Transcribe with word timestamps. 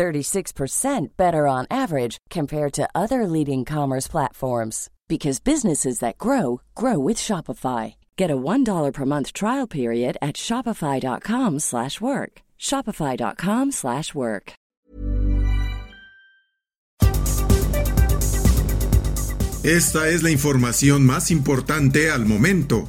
36% 0.00 1.08
better 1.18 1.46
on 1.46 1.66
average 1.70 2.16
compared 2.30 2.72
to 2.72 2.88
other 2.94 3.26
leading 3.26 3.66
commerce 3.66 4.08
platforms 4.08 4.88
because 5.08 5.40
businesses 5.40 5.98
that 5.98 6.16
grow 6.16 6.62
grow 6.74 6.98
with 6.98 7.18
Shopify. 7.18 7.94
Get 8.16 8.30
a 8.30 8.36
$1 8.36 8.92
per 8.94 9.04
month 9.04 9.32
trial 9.34 9.66
period 9.66 10.16
at 10.22 10.36
shopify.com/work. 10.36 12.32
shopify.com/work. 12.58 14.52
Esta 19.62 20.08
es 20.08 20.22
la 20.22 20.30
información 20.30 21.04
más 21.04 21.30
importante 21.30 22.10
al 22.10 22.24
momento. 22.24 22.88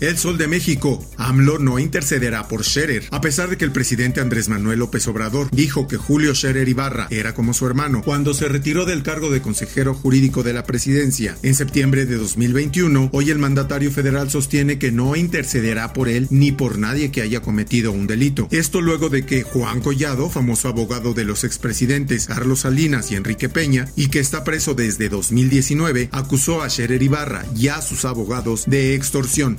El 0.00 0.16
Sol 0.16 0.38
de 0.38 0.48
México. 0.48 1.04
AMLO 1.18 1.58
no 1.58 1.78
intercederá 1.78 2.48
por 2.48 2.64
Scherer, 2.64 3.04
a 3.10 3.20
pesar 3.20 3.50
de 3.50 3.58
que 3.58 3.66
el 3.66 3.72
presidente 3.72 4.20
Andrés 4.20 4.48
Manuel 4.48 4.78
López 4.78 5.06
Obrador 5.08 5.48
dijo 5.50 5.86
que 5.86 5.98
Julio 5.98 6.34
Scherer 6.34 6.68
Ibarra 6.68 7.06
era 7.10 7.34
como 7.34 7.52
su 7.52 7.66
hermano 7.66 8.00
cuando 8.02 8.32
se 8.32 8.48
retiró 8.48 8.86
del 8.86 9.02
cargo 9.02 9.30
de 9.30 9.42
consejero 9.42 9.92
jurídico 9.92 10.42
de 10.42 10.54
la 10.54 10.64
presidencia 10.64 11.36
en 11.42 11.54
septiembre 11.54 12.06
de 12.06 12.16
2021. 12.16 13.10
Hoy 13.12 13.30
el 13.30 13.38
mandatario 13.38 13.90
federal 13.90 14.30
sostiene 14.30 14.78
que 14.78 14.90
no 14.90 15.16
intercederá 15.16 15.92
por 15.92 16.08
él 16.08 16.26
ni 16.30 16.50
por 16.50 16.78
nadie 16.78 17.10
que 17.10 17.20
haya 17.20 17.42
cometido 17.42 17.92
un 17.92 18.06
delito. 18.06 18.48
Esto 18.50 18.80
luego 18.80 19.10
de 19.10 19.26
que 19.26 19.42
Juan 19.42 19.80
Collado, 19.80 20.30
famoso 20.30 20.68
abogado 20.68 21.12
de 21.12 21.24
los 21.24 21.44
expresidentes 21.44 22.26
Carlos 22.26 22.60
Salinas 22.60 23.10
y 23.10 23.16
Enrique 23.16 23.48
Peña, 23.48 23.86
y 23.96 24.08
que 24.08 24.20
está 24.20 24.44
preso 24.44 24.74
desde 24.74 25.10
2019, 25.10 26.08
acusó 26.12 26.62
a 26.62 26.70
Scherer 26.70 27.02
Ibarra 27.02 27.44
y 27.54 27.68
a 27.68 27.82
sus 27.82 28.06
abogados 28.06 28.64
de 28.66 28.94
extorsión. 28.94 29.58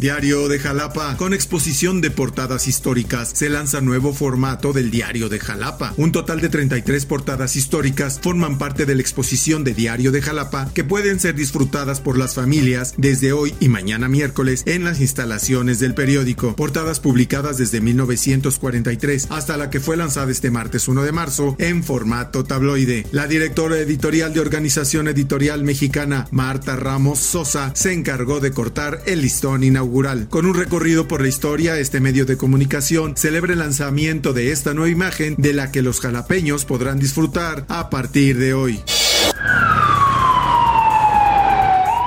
Diario 0.00 0.48
de 0.48 0.58
Jalapa. 0.58 1.16
Con 1.18 1.34
exposición 1.34 2.00
de 2.00 2.10
portadas 2.10 2.68
históricas, 2.68 3.30
se 3.34 3.50
lanza 3.50 3.80
nuevo 3.80 4.14
formato 4.14 4.72
del 4.72 4.90
Diario 4.90 5.28
de 5.28 5.38
Jalapa. 5.38 5.92
Un 5.98 6.10
total 6.10 6.40
de 6.40 6.48
33 6.48 7.04
portadas 7.04 7.54
históricas 7.56 8.18
forman 8.22 8.56
parte 8.56 8.86
de 8.86 8.94
la 8.94 9.02
exposición 9.02 9.62
de 9.62 9.74
Diario 9.74 10.10
de 10.10 10.22
Jalapa 10.22 10.70
que 10.72 10.84
pueden 10.84 11.20
ser 11.20 11.34
disfrutadas 11.34 12.00
por 12.00 12.16
las 12.16 12.34
familias 12.34 12.94
desde 12.96 13.32
hoy 13.32 13.54
y 13.60 13.68
mañana 13.68 14.08
miércoles 14.08 14.62
en 14.66 14.84
las 14.84 15.00
instalaciones 15.00 15.80
del 15.80 15.94
periódico. 15.94 16.56
Portadas 16.56 16.98
publicadas 16.98 17.58
desde 17.58 17.80
1943 17.80 19.26
hasta 19.30 19.56
la 19.56 19.70
que 19.70 19.80
fue 19.80 19.96
lanzada 19.96 20.32
este 20.32 20.50
martes 20.50 20.88
1 20.88 21.02
de 21.02 21.12
marzo 21.12 21.56
en 21.58 21.84
formato 21.84 22.44
tabloide. 22.44 23.06
La 23.12 23.26
directora 23.26 23.78
editorial 23.78 24.32
de 24.32 24.40
Organización 24.40 25.08
Editorial 25.08 25.62
Mexicana, 25.62 26.26
Marta 26.30 26.76
Ramos 26.76 27.18
Sosa, 27.18 27.72
se 27.74 27.92
encargó 27.92 28.40
de 28.40 28.52
cortar 28.52 29.02
el 29.06 29.20
listón 29.20 29.62
inaugural. 29.70 30.28
Con 30.28 30.46
un 30.46 30.54
recorrido 30.54 31.08
por 31.08 31.22
la 31.22 31.28
historia, 31.28 31.78
este 31.78 32.00
medio 32.00 32.26
de 32.26 32.36
comunicación 32.36 33.16
celebra 33.16 33.54
el 33.54 33.60
lanzamiento 33.60 34.32
de 34.32 34.52
esta 34.52 34.74
nueva 34.74 34.90
imagen 34.90 35.34
de 35.38 35.54
la 35.54 35.72
que 35.72 35.82
los 35.82 36.00
jalapeños 36.00 36.64
podrán 36.64 36.98
disfrutar 36.98 37.64
a 37.68 37.88
partir 37.88 38.36
de 38.36 38.52
hoy. 38.54 38.80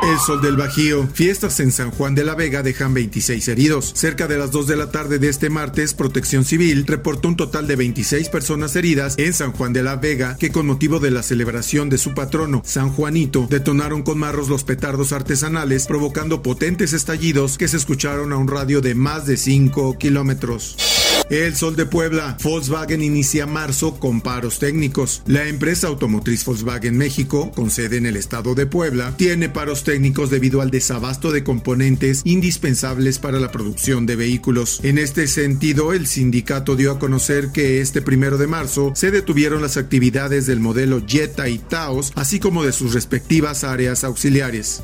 El 0.03 0.19
Sol 0.19 0.41
del 0.41 0.57
Bajío. 0.57 1.07
Fiestas 1.13 1.61
en 1.61 1.71
San 1.71 1.89
Juan 1.89 2.13
de 2.13 2.25
la 2.25 2.35
Vega 2.35 2.61
dejan 2.61 2.93
26 2.93 3.47
heridos. 3.47 3.93
Cerca 3.95 4.27
de 4.27 4.37
las 4.37 4.51
2 4.51 4.67
de 4.67 4.75
la 4.75 4.91
tarde 4.91 5.17
de 5.17 5.29
este 5.29 5.49
martes, 5.49 5.93
Protección 5.93 6.43
Civil 6.43 6.85
reportó 6.85 7.29
un 7.29 7.37
total 7.37 7.67
de 7.67 7.77
26 7.77 8.27
personas 8.27 8.75
heridas 8.75 9.15
en 9.17 9.31
San 9.31 9.53
Juan 9.53 9.71
de 9.71 9.81
la 9.81 9.95
Vega 9.95 10.35
que 10.37 10.51
con 10.51 10.67
motivo 10.67 10.99
de 10.99 11.11
la 11.11 11.23
celebración 11.23 11.89
de 11.89 11.97
su 11.97 12.13
patrono, 12.13 12.61
San 12.65 12.89
Juanito, 12.89 13.47
detonaron 13.49 14.03
con 14.03 14.17
marros 14.17 14.49
los 14.49 14.65
petardos 14.65 15.13
artesanales, 15.13 15.87
provocando 15.87 16.43
potentes 16.43 16.91
estallidos 16.91 17.57
que 17.57 17.69
se 17.69 17.77
escucharon 17.77 18.33
a 18.33 18.37
un 18.37 18.49
radio 18.49 18.81
de 18.81 18.95
más 18.95 19.25
de 19.25 19.37
5 19.37 19.97
kilómetros. 19.97 21.02
El 21.29 21.55
Sol 21.55 21.75
de 21.75 21.85
Puebla. 21.85 22.37
Volkswagen 22.43 23.01
inicia 23.01 23.45
marzo 23.45 23.99
con 23.99 24.21
paros 24.21 24.59
técnicos. 24.59 25.23
La 25.25 25.47
empresa 25.47 25.87
automotriz 25.87 26.45
Volkswagen 26.45 26.97
México, 26.97 27.51
con 27.51 27.69
sede 27.69 27.97
en 27.97 28.05
el 28.05 28.17
estado 28.17 28.55
de 28.55 28.65
Puebla, 28.65 29.15
tiene 29.17 29.49
paros 29.49 29.83
técnicos 29.83 30.29
debido 30.29 30.61
al 30.61 30.71
desabasto 30.71 31.31
de 31.31 31.43
componentes 31.43 32.21
indispensables 32.25 33.19
para 33.19 33.39
la 33.39 33.51
producción 33.51 34.05
de 34.05 34.15
vehículos. 34.15 34.79
En 34.83 34.97
este 34.97 35.27
sentido, 35.27 35.93
el 35.93 36.07
sindicato 36.07 36.75
dio 36.75 36.91
a 36.91 36.99
conocer 36.99 37.51
que 37.51 37.81
este 37.81 38.01
primero 38.01 38.37
de 38.37 38.47
marzo 38.47 38.91
se 38.95 39.11
detuvieron 39.11 39.61
las 39.61 39.77
actividades 39.77 40.45
del 40.45 40.59
modelo 40.59 41.03
Jetta 41.05 41.49
y 41.49 41.57
Taos, 41.59 42.11
así 42.15 42.39
como 42.39 42.63
de 42.63 42.73
sus 42.73 42.93
respectivas 42.93 43.63
áreas 43.63 44.03
auxiliares. 44.03 44.81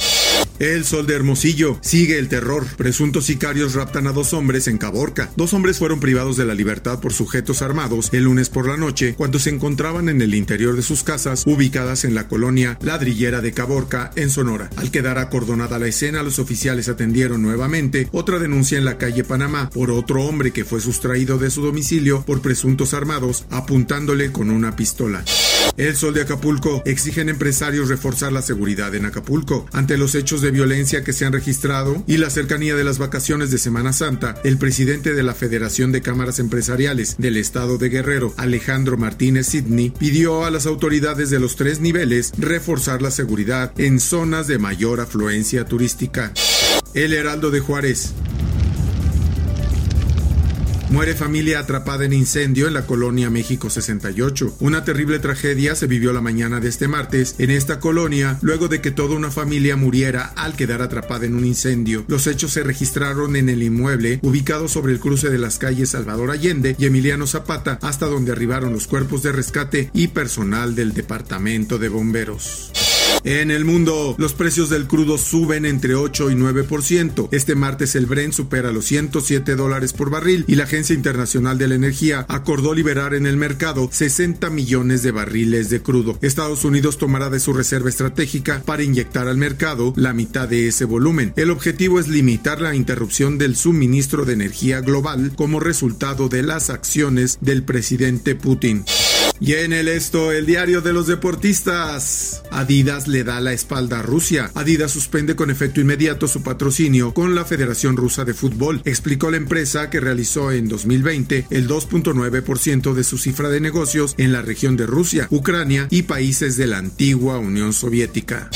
El 0.60 0.84
Sol 0.84 1.08
de 1.08 1.16
Hermosillo. 1.16 1.80
Sigue 1.82 2.20
el 2.20 2.28
terror. 2.28 2.66
Presuntos 2.76 3.26
sicarios 3.26 3.76
raptan 3.76 4.08
a 4.08 4.12
dos 4.12 4.34
hombres 4.34 4.68
en 4.68 4.78
Caborca. 4.78 5.32
Dos 5.38 5.54
hombres 5.54 5.80
fueron 5.80 6.02
privados 6.02 6.36
de 6.36 6.46
la 6.46 6.54
libertad 6.54 7.00
por 7.00 7.14
sujetos 7.14 7.62
armados 7.62 8.10
el 8.12 8.26
lunes 8.26 8.50
por 8.50 8.68
la 8.68 8.76
noche 8.76 9.16
cuando 9.16 9.40
se 9.40 9.52
encontraban 9.52 10.10
en 10.10 10.22
el 10.22 10.36
interior 10.36 10.76
de 10.76 10.82
sus 10.82 11.04
casas 11.04 11.44
ubicadas 11.46 12.04
en 12.04 12.14
la 12.14 12.28
colonia 12.28 12.78
ladrillera 12.82 13.40
de 13.40 13.54
Caborca, 13.54 14.12
en 14.16 14.30
Sonora. 14.30 14.70
Al 14.76 14.92
quedar 14.92 15.18
acordonada 15.18 15.80
la 15.80 15.88
escena, 15.88 16.24
los 16.24 16.40
oficiales 16.40 16.90
atendieron 16.90 17.42
nuevamente 17.42 18.10
otra 18.12 18.38
denuncia 18.38 18.78
en 18.78 18.86
la 18.86 18.98
calle 18.98 19.24
Panamá 19.24 19.70
por 19.70 19.92
otro 19.92 20.26
hombre 20.26 20.52
que 20.52 20.66
fue 20.66 20.82
sustraído 20.82 21.38
de 21.38 21.52
su 21.52 21.62
domicilio 21.62 22.24
por 22.26 22.42
presuntos 22.42 22.94
armados 22.94 23.46
apuntándole 23.50 24.34
con 24.34 24.50
una 24.50 24.76
pistola. 24.76 25.24
El 25.80 25.96
Sol 25.96 26.14
de 26.14 26.24
Acapulco 26.24 26.82
exigen 26.84 27.30
empresarios 27.30 27.88
reforzar 27.88 28.34
la 28.34 28.42
seguridad 28.42 28.94
en 28.96 29.06
Acapulco. 29.06 29.66
Ante 29.72 29.98
los 29.98 30.14
hechos 30.14 30.42
de 30.42 30.52
violencia 30.52 31.06
que 31.06 31.14
se 31.14 31.26
han 31.26 31.32
registrado 31.32 32.04
y 32.06 32.18
la 32.18 32.30
cercanía 32.30 32.76
de 32.76 32.84
las 32.84 32.98
vacaciones 32.98 33.50
de 33.50 33.60
Semana 33.60 33.94
Santa, 33.94 34.36
el 34.44 34.58
presidente 34.58 35.14
de 35.14 35.24
la 35.24 35.34
Federación 35.34 35.94
de 35.94 36.02
Cámaras 36.02 36.40
Empresariales 36.40 37.16
del 37.18 37.38
Estado 37.38 37.78
de 37.78 37.88
Guerrero, 37.88 38.34
Alejandro 38.36 38.98
Martínez 38.98 39.48
Sidney, 39.48 39.94
pidió 39.98 40.44
a 40.44 40.52
las 40.52 40.66
autoridades 40.66 41.30
de 41.30 41.40
los 41.40 41.56
tres 41.56 41.80
niveles 41.80 42.34
reforzar 42.38 43.02
la 43.02 43.10
seguridad 43.10 43.72
en 43.78 44.02
zonas 44.02 44.48
de 44.48 44.60
mayor 44.60 45.00
afluencia 45.00 45.64
turística. 45.64 46.34
El 46.94 47.14
Heraldo 47.14 47.52
de 47.52 47.62
Juárez. 47.62 48.14
Muere 50.90 51.14
familia 51.14 51.60
atrapada 51.60 52.06
en 52.06 52.14
incendio 52.14 52.68
en 52.68 52.74
la 52.74 52.88
colonia 52.88 53.30
México 53.30 53.70
68. 53.70 54.56
Una 54.60 54.84
terrible 54.84 55.20
tragedia 55.20 55.76
se 55.76 55.86
vivió 55.86 56.12
la 56.14 56.22
mañana 56.22 56.60
de 56.60 56.68
este 56.68 56.88
martes 56.88 57.36
en 57.38 57.52
esta 57.52 57.80
colonia 57.80 58.40
luego 58.42 58.68
de 58.70 58.82
que 58.82 58.90
toda 58.90 59.16
una 59.16 59.30
familia 59.30 59.76
muriera 59.76 60.34
al 60.36 60.56
quedar 60.56 60.82
atrapada 60.82 61.28
en 61.28 61.36
un 61.36 61.46
incendio. 61.46 62.06
Los 62.08 62.26
hechos 62.26 62.54
se 62.54 62.64
registraron 62.64 63.36
en 63.36 63.50
el 63.50 63.62
inmueble 63.62 64.20
ubicado 64.24 64.68
sobre 64.68 64.92
el 64.94 65.00
cruce 65.00 65.30
de 65.30 65.38
las 65.38 65.60
calles 65.60 65.90
Salvador 65.90 66.32
Allende 66.32 66.76
y 66.80 66.88
Emiliano 66.88 67.28
Zapata 67.28 67.78
hasta 67.84 68.08
donde 68.08 68.32
arribaron 68.32 68.74
los 68.74 68.88
cuerpos 68.88 69.22
de 69.22 69.32
rescate 69.32 69.92
y 69.94 70.08
personal 70.08 70.74
del 70.74 70.96
departamento 70.96 71.78
de 71.78 71.90
bomberos. 71.90 72.72
En 73.24 73.52
el 73.52 73.66
mundo, 73.66 74.16
los 74.18 74.34
precios 74.34 74.70
del 74.70 74.88
crudo 74.88 75.18
suben 75.18 75.66
entre 75.66 75.96
8 75.96 76.32
y 76.32 76.36
9%. 76.36 77.28
Este 77.32 77.54
martes 77.54 77.96
el 77.96 78.06
Brent 78.06 78.34
supera 78.34 78.72
los 78.72 78.86
107 78.86 79.56
dólares 79.56 79.94
por 79.94 80.10
barril 80.10 80.46
y 80.48 80.56
la 80.56 80.64
Agencia 80.64 80.96
Internacional 80.96 81.58
de 81.58 81.68
la 81.68 81.76
Energía 81.76 82.26
acordó 82.30 82.74
liberar 82.74 83.14
en 83.14 83.26
el 83.26 83.36
mercado 83.36 83.90
60 83.92 84.50
millones 84.50 85.04
de 85.04 85.12
barriles 85.12 85.70
de 85.70 85.82
crudo. 85.82 86.18
Estados 86.22 86.64
Unidos 86.64 86.98
tomará 86.98 87.30
de 87.30 87.40
su 87.40 87.54
reserva 87.54 87.90
estratégica 87.90 88.62
para 88.66 88.84
inyectar 88.84 89.28
al 89.28 89.38
mercado 89.38 89.94
la 89.96 90.14
mitad 90.14 90.48
de 90.48 90.68
ese 90.68 90.86
volumen. 90.86 91.34
El 91.36 91.52
objetivo 91.52 92.00
es 92.00 92.08
limitar 92.08 92.62
la 92.62 92.74
interrupción 92.74 93.38
del 93.38 93.56
suministro 93.56 94.26
de 94.26 94.34
energía 94.34 94.82
global 94.82 95.34
como 95.36 95.60
resultado 95.60 96.30
de 96.30 96.44
las 96.44 96.70
acciones 96.70 97.38
del 97.42 97.64
presidente 97.64 98.36
Putin. 98.36 98.86
Y 99.42 99.54
en 99.54 99.72
el 99.72 99.88
esto, 99.88 100.32
el 100.32 100.46
diario 100.46 100.82
de 100.82 100.92
los 100.92 101.08
deportistas. 101.08 102.44
Adidas 102.52 103.08
le 103.08 103.24
da 103.24 103.40
la 103.40 103.54
espalda 103.54 104.00
a 104.00 104.02
Rusia. 104.02 104.52
Adidas 104.54 104.92
suspende 104.92 105.36
con 105.36 105.50
efecto 105.50 105.80
inmediato 105.80 106.28
su 106.28 106.44
patrocinio 106.44 107.14
con 107.14 107.36
la 107.36 107.46
Federación 107.46 107.96
Rusa 107.96 108.26
de 108.26 108.34
Fútbol, 108.34 108.82
explicó 108.86 109.32
la 109.32 109.38
empresa 109.38 109.90
que 109.90 110.00
realizó 110.00 110.52
en 110.52 110.68
2020 110.68 111.46
el 111.50 111.68
2.9% 111.68 112.94
de 112.94 113.04
su 113.04 113.18
cifra 113.18 113.50
de 113.50 113.62
negocios 113.62 114.16
en 114.18 114.34
la 114.34 114.42
región 114.42 114.76
de 114.76 114.86
Rusia, 114.86 115.28
Ucrania 115.30 115.88
y 115.90 116.04
países 116.04 116.58
de 116.58 116.68
la 116.68 116.78
antigua 116.78 117.38
Unión 117.38 117.74
Soviética. 117.74 118.50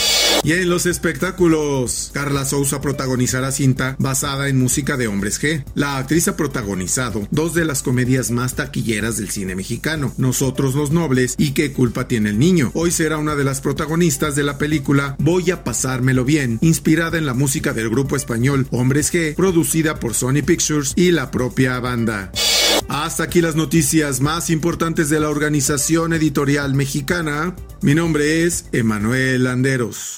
Y 0.43 0.51
en 0.51 0.69
los 0.69 0.85
espectáculos, 0.85 2.11
Carla 2.13 2.43
Souza 2.43 2.81
protagonizará 2.81 3.53
cinta 3.53 3.95
basada 3.97 4.49
en 4.49 4.59
música 4.59 4.97
de 4.97 5.07
hombres 5.07 5.41
G. 5.41 5.63
La 5.73 5.97
actriz 5.97 6.27
ha 6.27 6.35
protagonizado 6.35 7.25
dos 7.31 7.53
de 7.53 7.63
las 7.63 7.81
comedias 7.81 8.29
más 8.29 8.55
taquilleras 8.55 9.15
del 9.15 9.29
cine 9.29 9.55
mexicano, 9.55 10.13
Nosotros 10.17 10.75
los 10.75 10.91
Nobles 10.91 11.35
y 11.37 11.51
¿Qué 11.53 11.71
culpa 11.71 12.09
tiene 12.09 12.31
el 12.31 12.39
niño? 12.39 12.71
Hoy 12.73 12.91
será 12.91 13.19
una 13.19 13.35
de 13.35 13.45
las 13.45 13.61
protagonistas 13.61 14.35
de 14.35 14.43
la 14.43 14.57
película 14.57 15.15
Voy 15.19 15.49
a 15.51 15.63
pasármelo 15.63 16.25
bien, 16.25 16.59
inspirada 16.61 17.17
en 17.17 17.25
la 17.25 17.33
música 17.33 17.71
del 17.71 17.89
grupo 17.89 18.17
español 18.17 18.67
Hombres 18.71 19.13
G, 19.13 19.35
producida 19.35 19.99
por 19.99 20.13
Sony 20.13 20.41
Pictures 20.45 20.93
y 20.97 21.11
la 21.11 21.31
propia 21.31 21.79
banda. 21.79 22.31
Hasta 22.89 23.23
aquí 23.23 23.41
las 23.41 23.55
noticias 23.55 24.19
más 24.19 24.49
importantes 24.49 25.09
de 25.09 25.19
la 25.19 25.29
organización 25.29 26.13
editorial 26.13 26.73
mexicana. 26.73 27.55
Mi 27.81 27.95
nombre 27.95 28.43
es 28.43 28.65
Emanuel 28.71 29.45
Landeros. 29.45 30.17